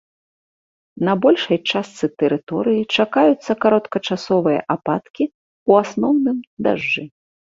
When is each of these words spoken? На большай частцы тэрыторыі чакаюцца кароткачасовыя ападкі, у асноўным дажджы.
На 1.09 1.13
большай 1.25 1.59
частцы 1.73 2.05
тэрыторыі 2.21 2.81
чакаюцца 3.03 3.51
кароткачасовыя 3.65 4.59
ападкі, 4.77 5.23
у 5.73 5.79
асноўным 5.83 6.37
дажджы. 6.69 7.03